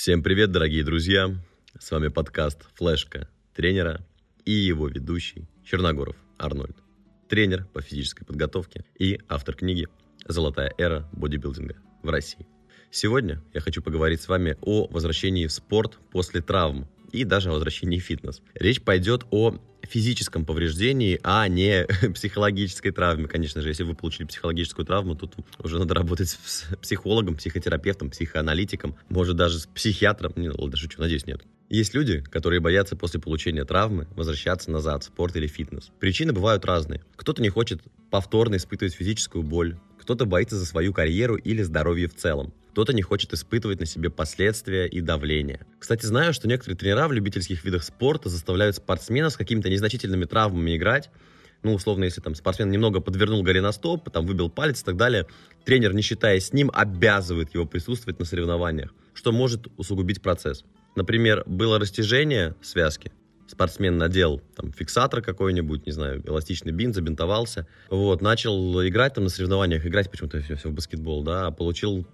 [0.00, 1.28] Всем привет, дорогие друзья!
[1.76, 4.06] С вами подкаст «Флешка» тренера
[4.44, 6.76] и его ведущий Черногоров Арнольд.
[7.28, 9.88] Тренер по физической подготовке и автор книги
[10.24, 11.74] «Золотая эра бодибилдинга
[12.04, 12.46] в России».
[12.92, 17.52] Сегодня я хочу поговорить с вами о возвращении в спорт после травм и даже о
[17.52, 18.42] возвращении в фитнес.
[18.54, 23.26] Речь пойдет о физическом повреждении, а не психологической травме.
[23.26, 28.96] Конечно же, если вы получили психологическую травму, тут уже надо работать с психологом, психотерапевтом, психоаналитиком,
[29.08, 30.32] может даже с психиатром.
[30.36, 31.42] Не, ладно, шучу, надеюсь, нет.
[31.70, 35.90] Есть люди, которые боятся после получения травмы возвращаться назад в спорт или фитнес.
[36.00, 37.02] Причины бывают разные.
[37.16, 42.14] Кто-то не хочет повторно испытывать физическую боль, кто-то боится за свою карьеру или здоровье в
[42.14, 42.54] целом.
[42.78, 45.66] Кто-то не хочет испытывать на себе последствия и давление.
[45.80, 50.76] Кстати, знаю, что некоторые тренера в любительских видах спорта заставляют спортсменов с какими-то незначительными травмами
[50.76, 51.10] играть,
[51.64, 55.26] ну, условно, если там спортсмен немного подвернул голеностоп, там выбил палец и так далее,
[55.64, 60.64] тренер, не считая с ним, обязывает его присутствовать на соревнованиях, что может усугубить процесс.
[60.94, 63.10] Например, было растяжение связки,
[63.48, 69.30] спортсмен надел там фиксатор какой-нибудь, не знаю, эластичный бинт, забинтовался, вот, начал играть там на
[69.30, 72.06] соревнованиях, играть почему-то все, все в баскетбол, да, получил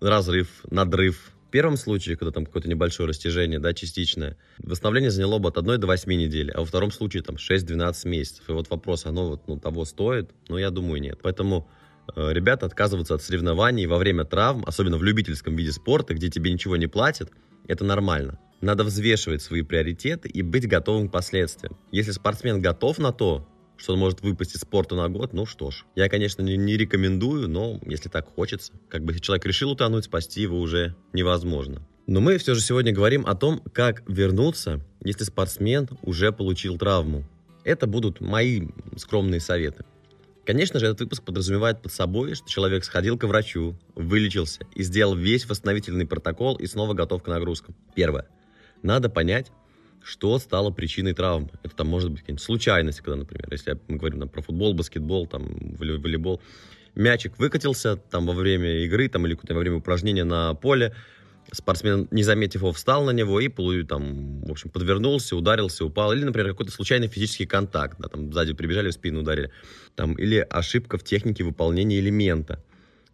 [0.00, 1.32] разрыв, надрыв.
[1.46, 5.80] В первом случае, когда там какое-то небольшое растяжение, да, частичное, восстановление заняло бы от 1
[5.80, 8.44] до 8 недель, а во втором случае там 6-12 месяцев.
[8.48, 10.30] И вот вопрос, оно вот, ну, того стоит?
[10.48, 11.20] Ну, я думаю, нет.
[11.22, 11.68] Поэтому
[12.14, 16.52] э, ребята отказываются от соревнований во время травм, особенно в любительском виде спорта, где тебе
[16.52, 17.30] ничего не платят,
[17.68, 18.38] это нормально.
[18.60, 21.76] Надо взвешивать свои приоритеты и быть готовым к последствиям.
[21.92, 25.70] Если спортсмен готов на то, что он может выпасть из спорта на год, ну что
[25.70, 25.84] ж.
[25.94, 28.72] Я, конечно, не, не рекомендую, но если так хочется.
[28.88, 31.86] Как бы если человек решил утонуть, спасти его уже невозможно.
[32.06, 37.24] Но мы все же сегодня говорим о том, как вернуться, если спортсмен уже получил травму.
[37.64, 39.84] Это будут мои скромные советы.
[40.46, 45.16] Конечно же, этот выпуск подразумевает под собой, что человек сходил к врачу, вылечился и сделал
[45.16, 47.74] весь восстановительный протокол и снова готов к нагрузкам.
[47.96, 48.26] Первое.
[48.86, 49.50] Надо понять,
[50.04, 51.50] что стало причиной травмы.
[51.64, 55.26] Это там может быть какая-нибудь случайность, когда, например, если мы говорим там, про футбол, баскетбол,
[55.26, 56.40] там, волейбол,
[56.94, 60.94] мячик выкатился там во время игры там, или во время упражнения на поле,
[61.50, 63.48] спортсмен, не заметив его, встал на него и
[63.82, 66.12] там, в общем, подвернулся, ударился, упал.
[66.12, 69.50] Или, например, какой-то случайный физический контакт, да, там сзади прибежали, в спину ударили.
[69.96, 72.62] Там, или ошибка в технике выполнения элемента.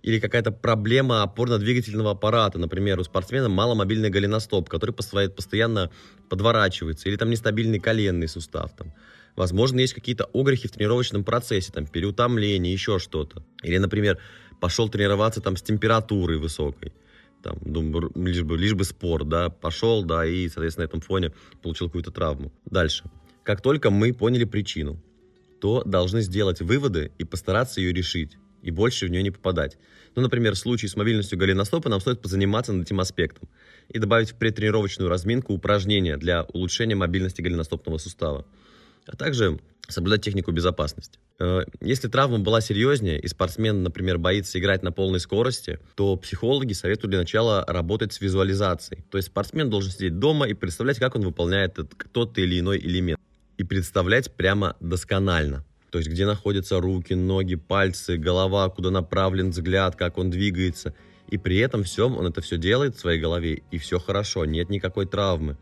[0.02, 2.58] Или какая-то проблема опорно-двигательного аппарата.
[2.58, 5.90] Например, у спортсмена маломобильный голеностоп, который постоянно
[6.28, 7.08] подворачивается.
[7.08, 8.74] Или там нестабильный коленный сустав.
[8.76, 8.92] Там.
[9.36, 13.44] Возможно, есть какие-то огрехи в тренировочном процессе, там, переутомление, еще что-то.
[13.62, 14.18] Или, например,
[14.60, 16.92] пошел тренироваться там с температурой высокой
[17.42, 21.32] там, думаю, лишь бы, лишь бы спор, да, пошел, да, и, соответственно, на этом фоне
[21.62, 22.52] получил какую-то травму.
[22.64, 23.04] Дальше.
[23.42, 25.02] Как только мы поняли причину,
[25.60, 29.76] то должны сделать выводы и постараться ее решить, и больше в нее не попадать.
[30.14, 33.48] Ну, например, в случае с мобильностью голеностопа нам стоит позаниматься над этим аспектом
[33.88, 38.46] и добавить в предтренировочную разминку упражнения для улучшения мобильности голеностопного сустава,
[39.06, 39.58] а также
[39.88, 41.18] соблюдать технику безопасности.
[41.38, 46.72] Э, если травма была серьезнее, и спортсмен, например, боится играть на полной скорости, то психологи
[46.72, 49.04] советуют для начала работать с визуализацией.
[49.10, 51.78] То есть спортсмен должен сидеть дома и представлять, как он выполняет
[52.12, 53.18] тот или иной элемент.
[53.58, 55.64] И представлять прямо досконально.
[55.92, 60.94] То есть где находятся руки, ноги, пальцы, голова, куда направлен взгляд, как он двигается.
[61.28, 64.70] И при этом всем он это все делает в своей голове, и все хорошо, нет
[64.70, 65.56] никакой травмы.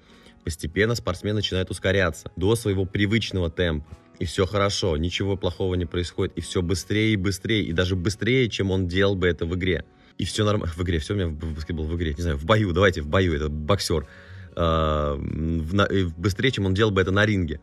[0.44, 6.36] Постепенно спортсмен начинает ускоряться до своего привычного темпа и все хорошо, ничего плохого не происходит,
[6.36, 9.84] и все быстрее и быстрее, и даже быстрее, чем он делал бы это в игре.
[10.18, 10.74] И все нормально.
[10.76, 13.08] В игре, все у меня в баскетбол в игре, не знаю, в бою, давайте в
[13.08, 14.06] бою, это боксер.
[14.54, 17.60] А, быстрее, чем он делал бы это на ринге.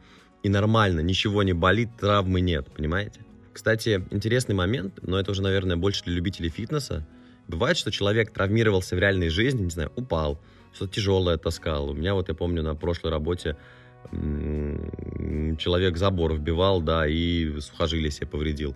[0.48, 3.20] И нормально, ничего не болит, травмы нет, понимаете?
[3.52, 7.06] Кстати, интересный момент, но это уже, наверное, больше для любителей фитнеса.
[7.50, 10.40] Бывает, что человек травмировался в реальной жизни, не знаю, упал,
[10.72, 11.90] что-то тяжелое таскал.
[11.90, 13.58] У меня вот, я помню, на прошлой работе
[14.10, 18.74] человек забор вбивал, да, и сухожилие себе повредил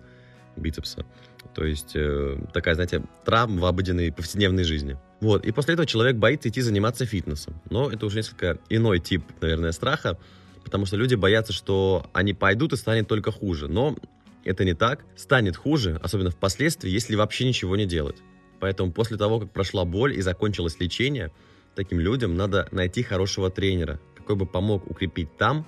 [0.58, 1.06] бицепса.
[1.54, 4.98] То есть э, такая, знаете, травма в обыденной повседневной жизни.
[5.22, 7.62] Вот, и после этого человек боится идти заниматься фитнесом.
[7.70, 10.18] Но это уже несколько иной тип, наверное, страха,
[10.64, 13.68] потому что люди боятся, что они пойдут и станет только хуже.
[13.68, 13.96] Но
[14.44, 15.04] это не так.
[15.16, 18.16] Станет хуже, особенно впоследствии, если вообще ничего не делать.
[18.60, 21.32] Поэтому после того, как прошла боль и закончилось лечение,
[21.74, 25.66] таким людям надо найти хорошего тренера, какой бы помог укрепить там,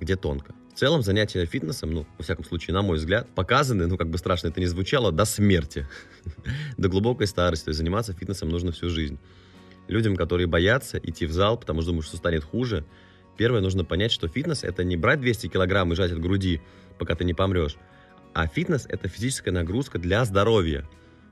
[0.00, 0.54] где тонко.
[0.74, 4.18] В целом занятия фитнесом, ну, во всяком случае, на мой взгляд, показаны, ну, как бы
[4.18, 5.86] страшно это не звучало, до смерти,
[6.76, 7.66] до глубокой старости.
[7.66, 9.18] То есть заниматься фитнесом нужно всю жизнь.
[9.86, 12.84] Людям, которые боятся идти в зал, потому что думают, что станет хуже,
[13.36, 16.60] первое, нужно понять, что фитнес— это не брать 200 килограмм и жать от груди,
[16.98, 17.76] пока ты не помрешь,
[18.32, 20.84] а фитнес— это физическая нагрузка для здоровья.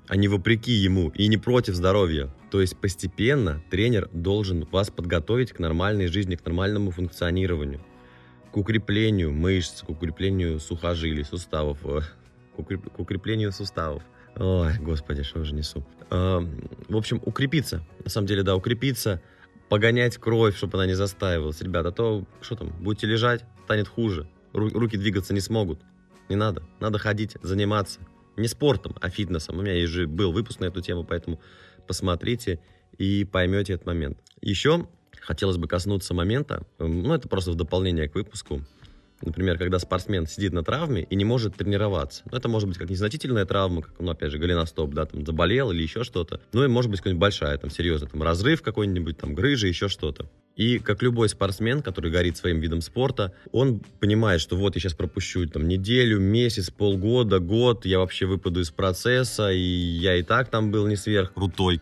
[0.08, 2.28] а не вопреки ему и не против здоровья.
[2.50, 7.80] То есть постепенно тренер должен вас подготовить к нормальной жизни, к нормальному функционированию,
[8.50, 12.00] к укреплению мышц, к укреплению сухожилий, суставов, э,
[12.56, 14.02] к укреплению суставов.
[14.36, 15.86] Ой, господи, что же несу.
[16.10, 16.40] Э,
[16.88, 17.82] в общем, укрепиться.
[18.04, 19.22] На самом деле, да, укрепиться,
[19.72, 21.62] погонять кровь, чтобы она не застаивалась.
[21.62, 24.28] Ребята, а то, что там, будете лежать, станет хуже.
[24.52, 25.80] Руки двигаться не смогут.
[26.28, 26.62] Не надо.
[26.78, 28.00] Надо ходить, заниматься.
[28.36, 29.56] Не спортом, а фитнесом.
[29.56, 31.40] У меня есть же был выпуск на эту тему, поэтому
[31.86, 32.60] посмотрите
[32.98, 34.18] и поймете этот момент.
[34.42, 34.86] Еще
[35.22, 38.60] хотелось бы коснуться момента, ну это просто в дополнение к выпуску,
[39.22, 42.22] Например, когда спортсмен сидит на травме и не может тренироваться.
[42.30, 45.70] Ну, это может быть как незначительная травма, как, ну, опять же, голеностоп, да, там, заболел
[45.70, 46.40] или еще что-то.
[46.52, 50.28] Ну, и может быть какая-нибудь большая, там, серьезно, там, разрыв какой-нибудь, там, грыжа, еще что-то.
[50.56, 54.94] И как любой спортсмен, который горит своим видом спорта, он понимает, что вот я сейчас
[54.94, 60.48] пропущу там неделю, месяц, полгода, год, я вообще выпаду из процесса, и я и так
[60.50, 61.80] там был не сверх крутой.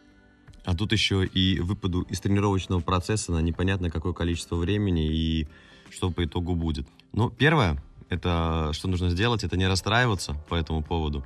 [0.65, 5.49] А тут еще и выпаду из тренировочного процесса на непонятное какое количество времени, и
[5.91, 6.87] что по итогу будет.
[7.13, 11.25] Ну, первое, это что нужно сделать, это не расстраиваться по этому поводу.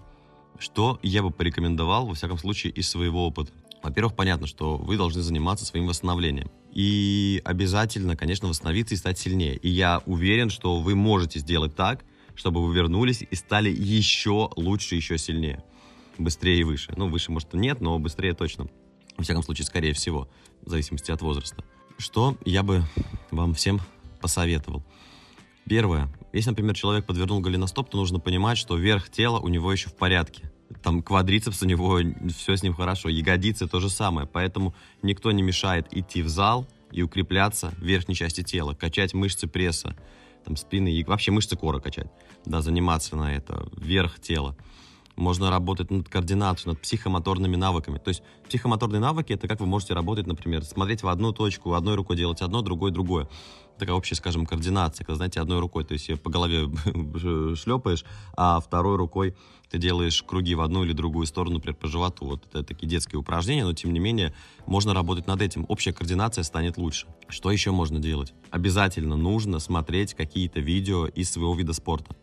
[0.58, 3.52] Что я бы порекомендовал, во всяком случае, из своего опыта.
[3.82, 6.50] Во-первых, понятно, что вы должны заниматься своим восстановлением.
[6.72, 9.56] И обязательно, конечно, восстановиться и стать сильнее.
[9.56, 14.94] И я уверен, что вы можете сделать так, чтобы вы вернулись и стали еще лучше,
[14.94, 15.62] еще сильнее.
[16.18, 16.94] Быстрее и выше.
[16.96, 18.68] Ну, выше, может, нет, но быстрее точно.
[19.16, 20.28] Во всяком случае, скорее всего,
[20.62, 21.64] в зависимости от возраста.
[21.98, 22.84] Что я бы
[23.30, 23.80] вам всем
[24.24, 24.82] посоветовал?
[25.68, 26.08] Первое.
[26.32, 29.96] Если, например, человек подвернул голеностоп, то нужно понимать, что верх тела у него еще в
[29.96, 30.50] порядке.
[30.82, 32.00] Там квадрицепс у него,
[32.34, 33.10] все с ним хорошо.
[33.10, 34.26] Ягодицы то же самое.
[34.26, 39.46] Поэтому никто не мешает идти в зал и укрепляться в верхней части тела, качать мышцы
[39.46, 39.94] пресса,
[40.46, 42.10] там спины и вообще мышцы кора качать.
[42.46, 44.56] Да, заниматься на это, верх тела.
[45.16, 47.98] Можно работать над координацией, над психомоторными навыками.
[47.98, 51.94] То есть психомоторные навыки— это как вы можете работать, например, смотреть в одну точку, одной
[51.94, 53.28] рукой делать одно, другой другое
[53.78, 56.70] такая общая, скажем, координация, когда, знаете, одной рукой, то есть по голове
[57.56, 58.04] шлепаешь,
[58.36, 59.34] а второй рукой
[59.70, 62.26] ты делаешь круги в одну или другую сторону, например, по животу.
[62.26, 64.34] Вот это такие детские упражнения, но тем не менее
[64.66, 65.64] можно работать над этим.
[65.68, 67.06] Общая координация станет лучше.
[67.28, 68.34] Что еще можно делать?
[68.50, 72.14] Обязательно нужно смотреть какие-то видео из своего вида спорта.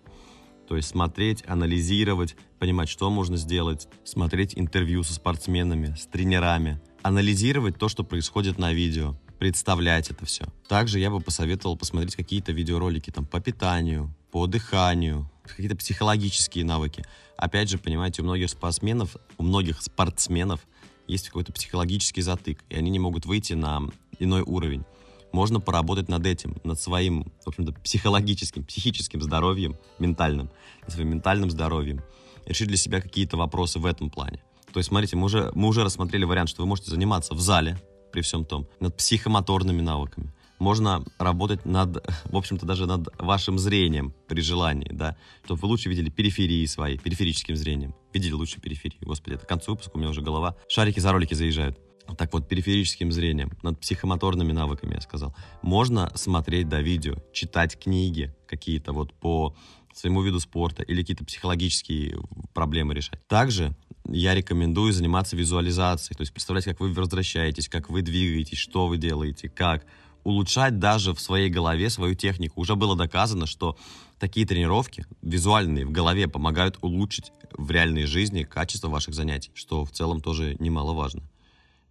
[0.72, 7.78] То есть смотреть, анализировать, понимать, что можно сделать, смотреть интервью со спортсменами, с тренерами, анализировать
[7.78, 10.46] то, что происходит на видео, представлять это все.
[10.70, 17.04] Также я бы посоветовал посмотреть какие-то видеоролики там по питанию, по дыханию, какие-то психологические навыки.
[17.36, 20.62] Опять же, понимаете, у многих спортсменов, у многих спортсменов
[21.06, 23.90] есть какой-то психологический затык, и они не могут выйти на
[24.20, 24.86] иной уровень.
[25.32, 30.50] Можно поработать над этим, над своим, в общем-то, психологическим, психическим здоровьем, ментальным,
[30.82, 32.02] над своим ментальным здоровьем.
[32.46, 34.44] Решить для себя какие-то вопросы в этом плане.
[34.74, 37.78] То есть, смотрите, мы уже, мы уже рассмотрели вариант, что вы можете заниматься в зале,
[38.12, 40.34] при всем том, над психомоторными навыками.
[40.60, 45.90] Можно работать над, в общем-то, даже над вашим зрением при желании, да, чтобы вы лучше
[45.90, 47.96] видели периферии свои, периферическим зрением.
[48.14, 49.00] Видели лучше периферии.
[49.02, 50.56] Господи, это к концу выпуска у меня уже голова.
[50.68, 51.80] Шарики за ролики заезжают.
[52.16, 55.36] Так вот, периферическим зрением, над психомоторными навыками, я сказал.
[55.62, 59.56] Можно смотреть, да, видео, читать книги какие-то вот по
[59.94, 62.18] своему виду спорта или какие-то психологические
[62.54, 63.26] проблемы решать.
[63.28, 63.76] Также
[64.06, 68.98] я рекомендую заниматься визуализацией, то есть представлять, как вы возвращаетесь, как вы двигаетесь, что вы
[68.98, 69.86] делаете, как
[70.24, 72.62] улучшать даже в своей голове свою технику.
[72.62, 73.78] Уже было доказано, что
[74.20, 79.92] такие тренировки визуальные в голове помогают улучшить в реальной жизни качество ваших занятий, что в
[79.92, 81.24] целом тоже немаловажно.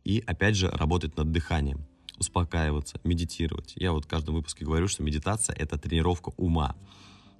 [0.04, 1.86] И опять же работать над дыханием,
[2.18, 3.72] успокаиваться, медитировать.
[3.76, 6.76] Я вот в каждом выпуске говорю, что медитация— это тренировка ума.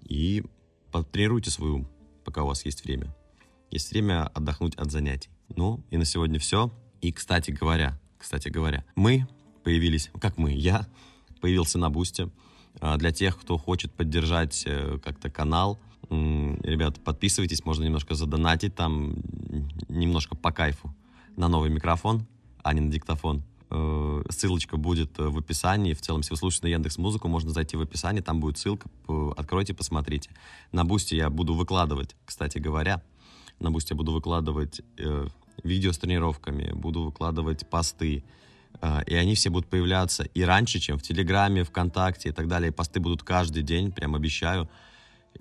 [0.03, 0.43] И
[0.91, 1.89] потренируйте свой ум,
[2.25, 3.15] пока у вас есть время.
[3.71, 5.31] Есть время отдохнуть от занятий.
[5.55, 6.73] Ну, и на сегодня все.
[7.01, 9.27] И, кстати говоря, кстати говоря, мы
[9.65, 10.87] появились, как мы, я
[11.41, 12.31] появился на Бусте.
[12.81, 19.17] А, для тех, кто хочет поддержать э, как-то канал, ребят, подписывайтесь, можно немножко задонатить там,
[19.89, 20.95] немножко по кайфу
[21.37, 22.27] на новый микрофон,
[22.63, 23.43] а не на диктофон.
[23.71, 25.95] Э, ссылочка будет в описании.
[25.95, 28.89] В целом, если вы слушаете на Яндекс Музыку, можно зайти в описание, там будет ссылка.
[29.37, 30.31] Откройте, посмотрите.
[30.73, 33.03] На Бусте я буду выкладывать, кстати говоря,
[33.61, 35.27] на Бусте я буду выкладывать э,
[35.63, 38.25] видео с тренировками, буду выкладывать посты,
[38.81, 42.73] э, и они все будут появляться и раньше, чем в Телеграме, ВКонтакте и так далее.
[42.73, 44.69] Посты будут каждый день, прям обещаю.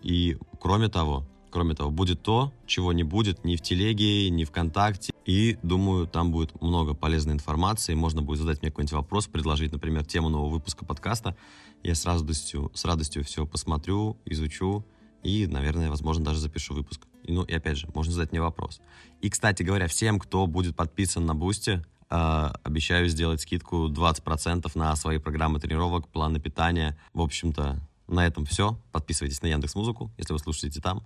[0.03, 5.13] И кроме того, кроме того, будет то, чего не будет ни в Телеге, ни ВКонтакте.
[5.25, 7.93] И думаю, там будет много полезной информации.
[7.93, 11.35] Можно будет задать мне какой-нибудь вопрос, предложить, например, тему нового выпуска подкаста.
[11.83, 14.85] Я с радостью, с радостью все посмотрю, изучу
[15.23, 18.81] и, наверное, возможно, даже запишу выпуск ну и опять же, можно задать мне вопрос.
[19.21, 24.95] И, кстати говоря, всем, кто будет подписан на Бусти, э, обещаю сделать скидку 20% на
[24.95, 26.97] свои программы тренировок, планы питания.
[27.13, 28.79] В общем-то, на этом все.
[28.91, 31.05] Подписывайтесь на Яндекс Музыку, если вы слушаете там.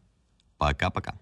[0.64, 1.14] Пока-пока.